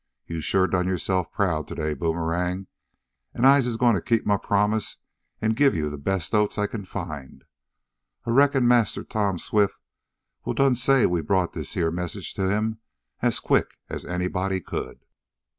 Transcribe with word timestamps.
Yo' 0.25 0.39
sho' 0.39 0.65
done 0.65 0.87
yo'se'f 0.87 1.31
proud 1.31 1.67
t'day, 1.67 1.93
Boomerang, 1.93 2.65
an' 3.35 3.45
I'se 3.45 3.75
gwine 3.77 3.93
t' 3.93 4.01
keep 4.01 4.25
mah 4.25 4.37
promise 4.39 4.97
an' 5.43 5.51
gib 5.53 5.75
yo' 5.75 5.91
de 5.91 5.97
bestest 5.99 6.33
oats 6.33 6.57
I 6.57 6.65
kin 6.65 6.85
find. 6.85 7.43
Ah 8.25 8.31
reckon 8.31 8.67
Massa 8.67 9.03
Tom 9.03 9.37
Swift 9.37 9.79
will 10.43 10.55
done 10.55 10.73
say 10.73 11.05
we 11.05 11.21
brought 11.21 11.53
dis 11.53 11.75
yeah 11.75 11.91
message 11.91 12.33
t' 12.33 12.41
him 12.41 12.79
as 13.21 13.39
quick 13.39 13.77
as 13.91 14.03
anybody 14.03 14.59
could." 14.59 15.01